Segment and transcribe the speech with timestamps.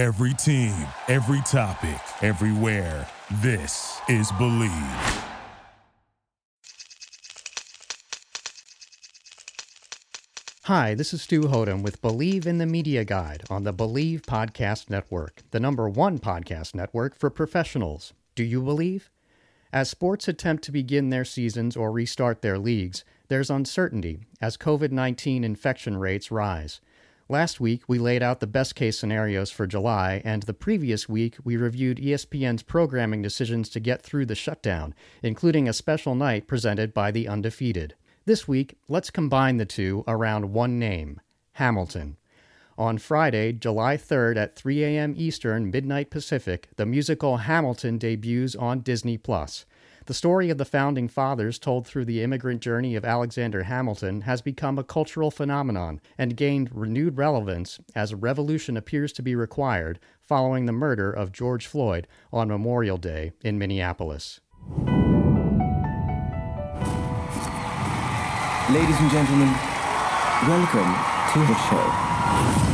[0.00, 0.74] Every team,
[1.08, 3.06] every topic, everywhere.
[3.42, 5.24] This is Bleav.
[10.62, 14.88] Hi, this is Stu Hothem with Bleav in the Media Guide on the Bleav Podcast
[14.88, 18.14] Network, the number one podcast network for professionals.
[18.34, 19.10] Do you believe?
[19.70, 24.92] As sports attempt to begin their seasons or restart their leagues, there's uncertainty as COVID
[24.92, 26.80] 19 infection rates rise.
[27.30, 31.36] Last week, we laid out the best case scenarios for July, and the previous week,
[31.44, 36.92] we reviewed ESPN's programming decisions to get through the shutdown, including a special night presented
[36.92, 37.94] by the undefeated.
[38.24, 41.20] This week, let's combine the two around one name
[41.52, 42.16] Hamilton.
[42.76, 45.14] On Friday, July 3rd at 3 a.m.
[45.16, 49.66] Eastern, midnight Pacific, the musical Hamilton debuts on Disney Plus.
[50.10, 54.42] The story of the founding fathers, told through the immigrant journey of Alexander Hamilton, has
[54.42, 60.00] become a cultural phenomenon and gained renewed relevance as a revolution appears to be required
[60.20, 64.40] following the murder of George Floyd on Memorial Day in Minneapolis.
[68.68, 69.54] Ladies and gentlemen,
[70.48, 70.90] welcome
[71.34, 72.69] to the show.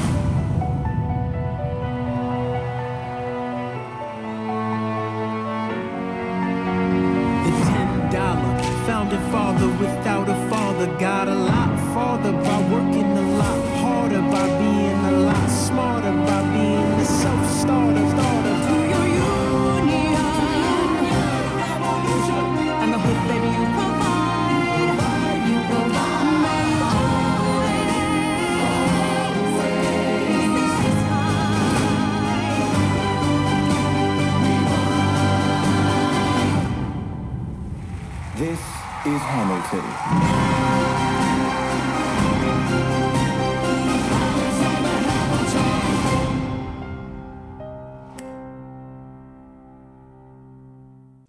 [39.67, 40.57] Hamilton.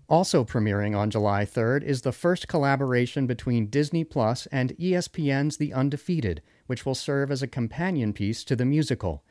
[0.10, 5.74] Also premiering on July 3rd is the first collaboration between Disney Plus and ESPN's The
[5.74, 9.24] Undefeated, which will serve as a companion piece to the musical.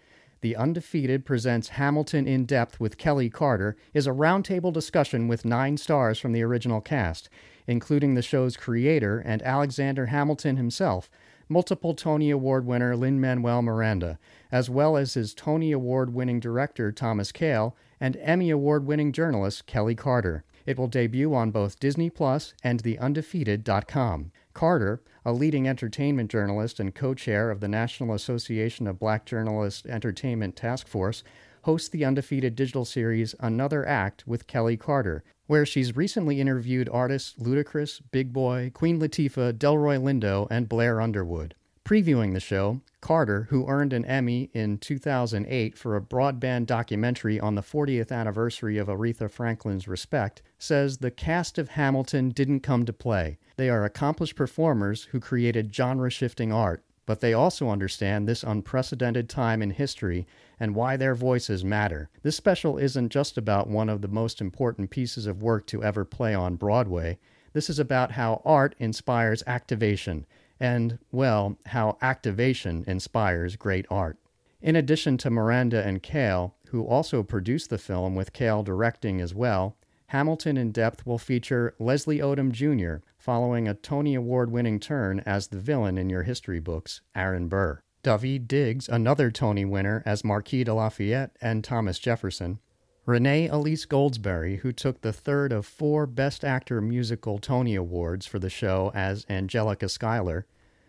[0.42, 5.78] The Undefeated presents Hamilton in Depth with Kelly Carter is a roundtable discussion with nine
[5.78, 7.30] stars from the original cast,
[7.66, 11.10] including the show's creator and Alexander Hamilton himself,
[11.48, 14.19] multiple Tony Award winner Lin Manuel Miranda,
[14.52, 19.66] as well as his Tony Award winning director Thomas Kail and Emmy Award winning journalist
[19.66, 20.44] Kelly Carter.
[20.66, 24.32] It will debut on both Disney Plus and theundefeated.com.
[24.56, 29.84] Carter, a leading entertainment journalist and co chair of the National Association of Black Journalists
[29.84, 31.22] Entertainment Task Force,
[31.65, 37.39] hosts the undefeated digital series Another Act with Kelly Carter, where she's recently interviewed artists
[37.39, 41.55] Ludacris, Big Boy, Queen Latifah, Delroy Lindo, and Blair Underwood.
[41.86, 47.54] Previewing the show, Carter, who earned an Emmy in 2008 for a broadband documentary on
[47.54, 52.92] the 40th anniversary of Aretha Franklin's Respect, says the cast of Hamilton didn't come to
[52.92, 53.38] play.
[53.56, 59.28] They are accomplished performers who created genre shifting art, but they also understand this unprecedented
[59.28, 60.26] time in history
[60.58, 62.10] and why their voices matter.
[62.22, 66.04] This special isn't just about one of the most important pieces of work to ever
[66.04, 67.20] play on Broadway.
[67.52, 70.26] This is about how art inspires activation
[70.59, 74.19] and, well, how activation inspires great art.
[74.61, 79.34] In addition to Miranda and Kail, who also produced the film with Kail directing as
[79.34, 79.77] well,
[80.09, 85.49] Hamilton in Depth will feature Leslie Odom Jr., following a Tony Award winning turn as
[85.49, 87.81] the villain in your history books, Aaron Burr.
[88.05, 92.61] Daveed Diggs, another Tony winner as Marquis de Lafayette and Thomas Jefferson.
[93.06, 98.41] Renee Elise Goldsberry, who took the third of four Best Actor musical Tony Awards for
[98.41, 100.44] the show as Angelica Schuyler.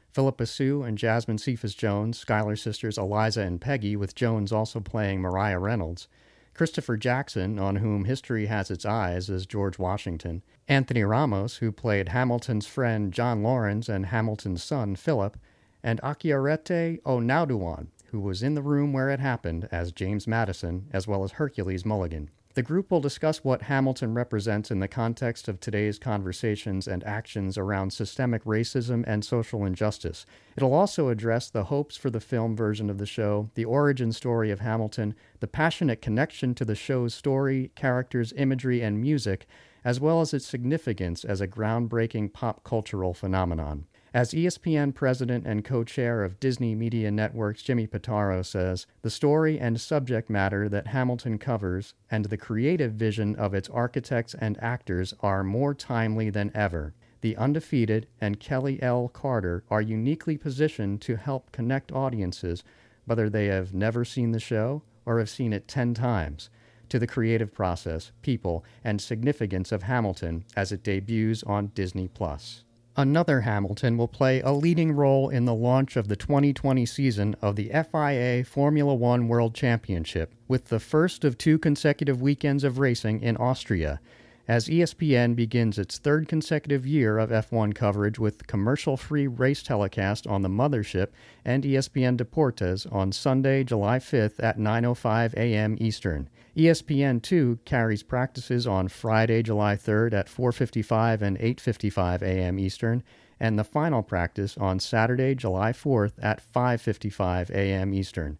[0.09, 5.21] Phillipa Soo and Jasmine Cephas Jones, Schuyler sisters Eliza and Peggy, with Jones also playing
[5.21, 6.07] Mariah Reynolds.
[6.55, 10.41] Christopher Jackson, on whom history has its eyes as George Washington.
[10.67, 15.37] Anthony Ramos, who played Hamilton's friend John Laurens and Hamilton's son Philip.
[15.83, 21.07] And Okieriete Onaodowan, who was in the room where it happened as James Madison, as
[21.07, 22.29] well as Hercules Mulligan.
[22.57, 27.55] The group will discuss what Hamilton represents in the context of today's conversations and actions
[27.55, 30.25] around systemic racism and social injustice.
[30.55, 34.49] It'll also address the hopes for the film version of the show, the origin story
[34.49, 39.45] of Hamilton, the passionate connection to the show's story, characters, imagery, and music,
[39.85, 43.85] as well as its significance as a groundbreaking pop cultural phenomenon.
[44.17, 49.59] As ESPN president and co chair of Disney Media Networks Jimmy Pitaro says, the story
[49.59, 55.13] and subject matter that Hamilton covers and the creative vision of its architects and actors
[55.19, 56.95] are more timely than ever.
[57.21, 59.07] The Undefeated and Kelly L.
[59.07, 62.63] Carter are uniquely positioned to help connect audiences,
[63.05, 66.49] whether they have never seen the show or have seen it 10 times,
[66.89, 72.63] to the creative process, people, and significance of Hamilton as it debuts on Disney Plus.
[72.99, 77.55] Another Hamilton will play a leading role in the launch of the 2020 season of
[77.55, 83.21] the FIA Formula One World Championship, with the first of two consecutive weekends of racing
[83.21, 83.99] in Austria,
[84.47, 90.25] as ESPN begins its third consecutive year of F1 coverage with commercial free race telecast
[90.25, 91.09] on the mothership
[91.43, 95.75] and ESPN Deportes on Sunday, July 5th at 9.05 a.m.
[95.79, 96.29] Eastern.
[96.55, 102.57] ESPN2 carries practices on Friday, July 3rd at 4:55 and 8:55 a.m.
[102.57, 103.03] Eastern,
[103.39, 107.93] and the final practice on Saturday, July 4th at 5:55 a.m.
[107.93, 108.39] Eastern.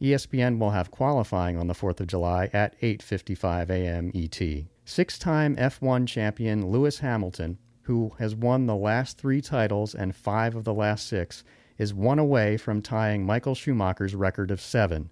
[0.00, 4.12] ESPN will have qualifying on the 4th of July at 8:55 a.m.
[4.14, 4.66] ET.
[4.84, 10.64] Six-time F1 champion Lewis Hamilton, who has won the last 3 titles and 5 of
[10.64, 11.44] the last 6,
[11.78, 15.08] is one away from tying Michael Schumacher's record of 7.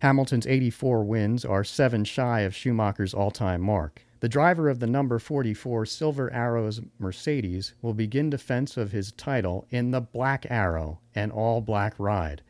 [0.00, 4.04] Hamilton's 84 wins are seven shy of Schumacher's all time mark.
[4.20, 9.66] The driver of the number 44 Silver Arrows Mercedes will begin defense of his title
[9.70, 12.42] in the Black Arrow, an all black ride.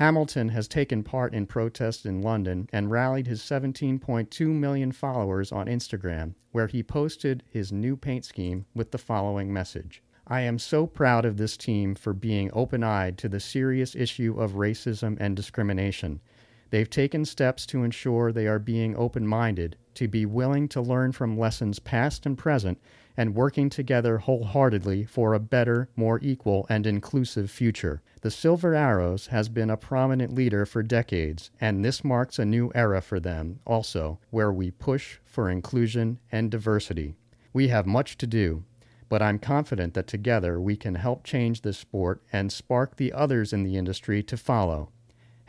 [0.00, 5.66] Hamilton has taken part in protests in London and rallied his 17.2 million followers on
[5.66, 10.86] Instagram, where he posted his new paint scheme with the following message I am so
[10.86, 15.36] proud of this team for being open eyed to the serious issue of racism and
[15.36, 16.22] discrimination.
[16.70, 21.12] They've taken steps to ensure they are being open minded, to be willing to learn
[21.12, 22.80] from lessons past and present,
[23.20, 28.00] and working together wholeheartedly for a better, more equal, and inclusive future.
[28.22, 32.72] The Silver Arrows has been a prominent leader for decades, and this marks a new
[32.74, 37.14] era for them, also, where we push for inclusion and diversity.
[37.52, 38.64] We have much to do,
[39.10, 43.52] but I'm confident that together we can help change this sport and spark the others
[43.52, 44.88] in the industry to follow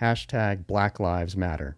[0.01, 1.77] hashtag Black Lives Matter.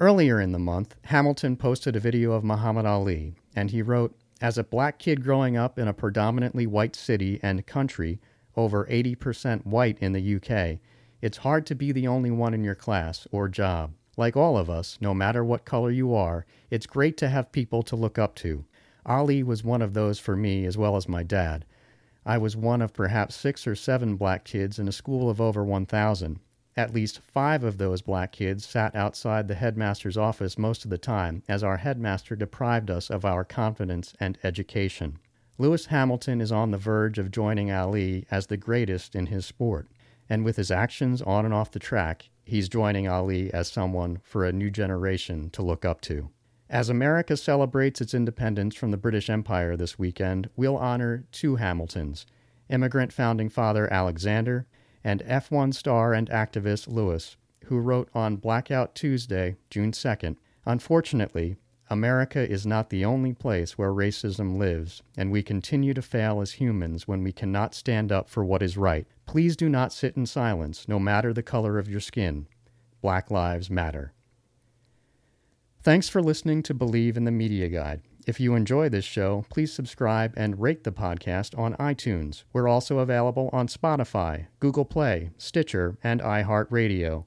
[0.00, 4.58] Earlier in the month, Hamilton posted a video of Muhammad Ali, and he wrote, As
[4.58, 8.20] a black kid growing up in a predominantly white city and country,
[8.54, 10.78] over 80% white in the UK,
[11.22, 13.94] it's hard to be the only one in your class or job.
[14.18, 17.82] Like all of us, no matter what color you are, it's great to have people
[17.84, 18.66] to look up to.
[19.06, 21.64] Ali was one of those for me as well as my dad.
[22.26, 25.64] I was one of perhaps six or seven black kids in a school of over
[25.64, 26.40] 1,000,
[26.76, 30.98] at least five of those black kids sat outside the headmaster's office most of the
[30.98, 35.18] time, as our headmaster deprived us of our confidence and education.
[35.58, 39.88] Lewis Hamilton is on the verge of joining Ali as the greatest in his sport,
[40.28, 44.44] and with his actions on and off the track, he's joining Ali as someone for
[44.44, 46.28] a new generation to look up to.
[46.68, 52.26] As America celebrates its independence from the British Empire this weekend, we'll honor two Hamiltons
[52.68, 54.66] immigrant founding father Alexander
[55.06, 57.36] and F1 star and activist Lewis,
[57.66, 61.56] who wrote on Blackout Tuesday, June 2nd Unfortunately,
[61.88, 66.54] America is not the only place where racism lives, and we continue to fail as
[66.54, 69.06] humans when we cannot stand up for what is right.
[69.26, 72.48] Please do not sit in silence, no matter the color of your skin.
[73.00, 74.12] Black Lives Matter.
[75.84, 78.02] Thanks for listening to Bleav in the Media Guide.
[78.26, 82.42] If you enjoy this show, please subscribe and rate the podcast on iTunes.
[82.52, 87.24] We're also available on Spotify, Google Play, Stitcher, and iHeartRadio.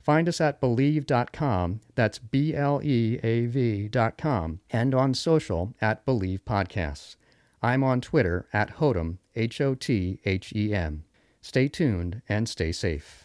[0.00, 6.40] Find us at Bleav.com, that's B L E A V.com, and on social at Bleav
[6.40, 7.16] Podcasts.
[7.62, 11.04] I'm on Twitter at Hothem, H O T H E M.
[11.42, 13.24] Stay tuned and stay safe.